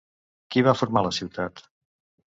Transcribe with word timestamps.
Qui 0.55 0.63
va 0.69 0.73
formar 0.81 1.05
la 1.09 1.13
ciutat? 1.21 1.65